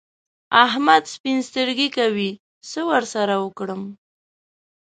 [0.65, 2.29] احمد سپين سترګي کوي؛
[2.69, 3.83] څه ور سره وکړم؟!